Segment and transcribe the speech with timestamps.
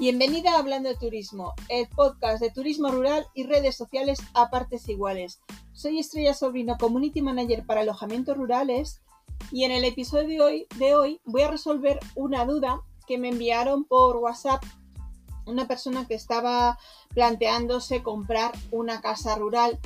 [0.00, 4.88] Bienvenida a Hablando de Turismo, el podcast de turismo rural y redes sociales a partes
[4.88, 5.42] iguales.
[5.74, 9.02] Soy Estrella Sobrino, Community Manager para alojamientos rurales
[9.52, 13.28] y en el episodio de hoy, de hoy voy a resolver una duda que me
[13.28, 14.64] enviaron por WhatsApp
[15.44, 16.78] una persona que estaba
[17.12, 19.78] planteándose comprar una casa rural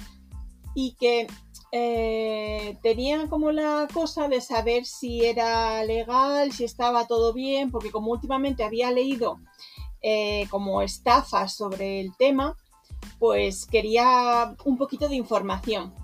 [0.76, 1.26] y que
[1.72, 7.90] eh, tenía como la cosa de saber si era legal, si estaba todo bien, porque
[7.90, 9.40] como últimamente había leído
[10.06, 12.58] eh, como estafas sobre el tema,
[13.18, 15.94] pues quería un poquito de información.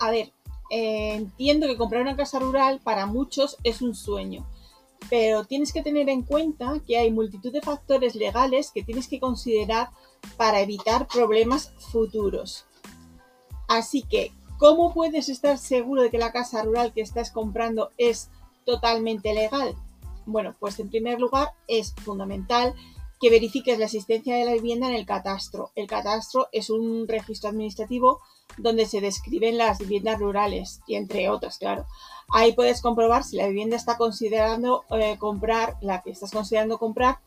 [0.00, 0.32] A ver,
[0.70, 4.44] eh, entiendo que comprar una casa rural para muchos es un sueño,
[5.08, 9.20] pero tienes que tener en cuenta que hay multitud de factores legales que tienes que
[9.20, 9.90] considerar
[10.36, 12.66] para evitar problemas futuros.
[13.68, 18.30] Así que, ¿cómo puedes estar seguro de que la casa rural que estás comprando es
[18.64, 19.76] totalmente legal?
[20.30, 22.74] Bueno, pues en primer lugar es fundamental
[23.20, 25.72] que verifiques la existencia de la vivienda en el catastro.
[25.74, 28.20] El catastro es un registro administrativo
[28.56, 31.84] donde se describen las viviendas rurales y entre otras, claro.
[32.28, 37.18] Ahí puedes comprobar si la vivienda está considerando eh, comprar, la que estás considerando comprar,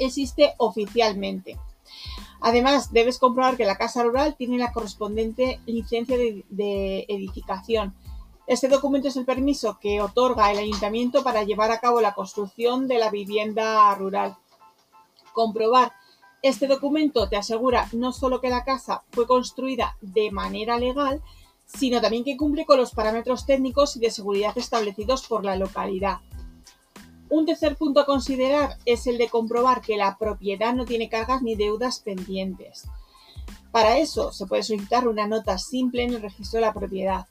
[0.00, 1.58] existe oficialmente.
[2.40, 7.94] Además, debes comprobar que la casa rural tiene la correspondiente licencia de edificación
[8.46, 12.88] este documento es el permiso que otorga el ayuntamiento para llevar a cabo la construcción
[12.88, 14.36] de la vivienda rural.
[15.32, 15.92] Comprobar
[16.42, 21.22] este documento te asegura no solo que la casa fue construida de manera legal,
[21.64, 26.18] sino también que cumple con los parámetros técnicos y de seguridad establecidos por la localidad.
[27.30, 31.40] Un tercer punto a considerar es el de comprobar que la propiedad no tiene cargas
[31.40, 32.84] ni deudas pendientes.
[33.72, 37.26] Para eso se puede solicitar una nota simple en el registro de la propiedad.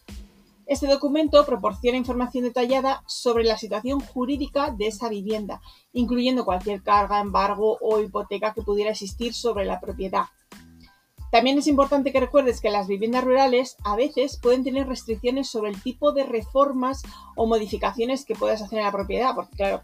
[0.65, 5.61] Este documento proporciona información detallada sobre la situación jurídica de esa vivienda,
[5.91, 10.25] incluyendo cualquier carga, embargo o hipoteca que pudiera existir sobre la propiedad.
[11.31, 15.71] También es importante que recuerdes que las viviendas rurales a veces pueden tener restricciones sobre
[15.71, 17.01] el tipo de reformas
[17.35, 19.81] o modificaciones que puedas hacer en la propiedad, porque claro,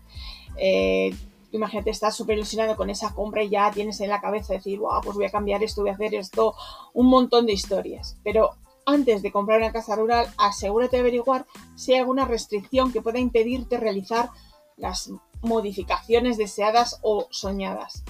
[0.58, 1.12] eh,
[1.52, 5.02] imagínate, estás súper ilusionado con esa compra y ya tienes en la cabeza decir, wow,
[5.04, 6.54] pues voy a cambiar esto, voy a hacer esto,
[6.94, 8.18] un montón de historias.
[8.24, 8.52] Pero
[8.90, 11.46] antes de comprar una casa rural, asegúrate de averiguar
[11.76, 14.30] si hay alguna restricción que pueda impedirte realizar
[14.78, 15.12] las
[15.42, 18.04] modificaciones deseadas o soñadas.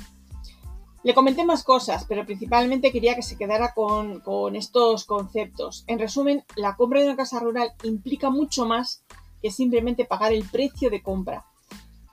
[1.01, 5.85] Le comenté más cosas, pero principalmente quería que se quedara con, estos conceptos.
[5.87, 9.03] En resumen, la compra de una casa rural implica mucho más
[9.41, 11.45] que simplemente pagar el precio de compra.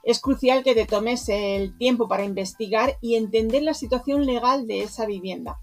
[0.05, 4.85] Es crucial que te tomes el tiempo para investigar y entender la situación legal de
[4.85, 5.59] esa vivienda.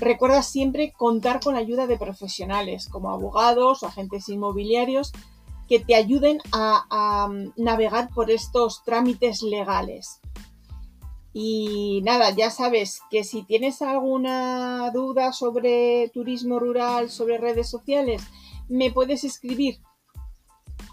[0.00, 5.12] Recuerda siempre contar con la ayuda de profesionales como abogados o agentes inmobiliarios
[5.68, 10.20] que te ayuden a, mm, navegar por estos trámites legales.
[11.32, 18.22] Y nada, ya sabes que si tienes alguna duda sobre turismo rural, sobre redes sociales,
[18.68, 19.80] me puedes escribir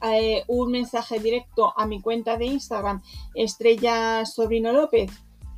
[0.01, 3.01] eh, un mensaje directo a mi cuenta de Instagram,
[3.33, 5.09] Estrella Sobrino López,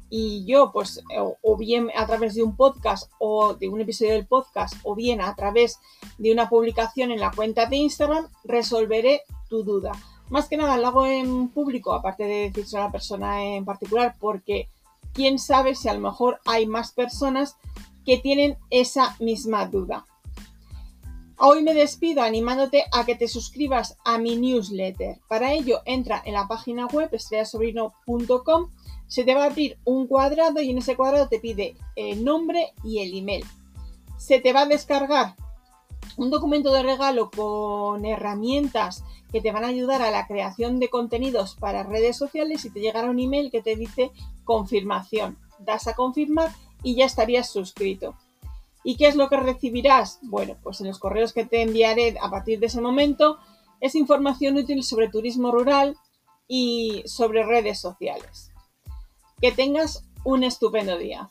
[0.09, 1.03] y yo pues
[1.41, 5.21] o, bien a través de un podcast o de un episodio del podcast o bien
[5.21, 5.79] a través
[6.17, 9.91] de una publicación en la cuenta de Instagram resolveré tu duda.
[10.29, 14.15] Más que nada lo hago en público, aparte de decirse a la persona en particular,
[14.19, 14.69] porque
[15.13, 17.55] quién sabe si a lo mejor hay más personas
[18.05, 20.05] que tienen esa misma duda.
[21.39, 25.19] Hoy me despido animándote a que te suscribas a mi newsletter.
[25.27, 28.69] Para ello, entra en la página web estrellasobrino.com
[29.07, 32.73] se te va a abrir un cuadrado y en ese cuadrado te pide el nombre
[32.83, 33.45] y el email.
[34.17, 35.35] Se te va a descargar
[36.17, 40.89] un documento de regalo con herramientas que te van a ayudar a la creación de
[40.89, 44.11] contenidos para redes sociales y te llegará un email que te dice
[44.43, 45.37] confirmación.
[45.59, 46.51] Das a confirmar
[46.83, 48.15] y ya estarías suscrito.
[48.83, 50.19] ¿Y qué es lo que recibirás?
[50.21, 53.37] Bueno, pues en los correos que te enviaré a partir de ese momento
[53.81, 55.97] es información útil sobre turismo rural
[56.47, 58.51] y sobre redes sociales.
[59.41, 61.29] Que tengas un estupendo día.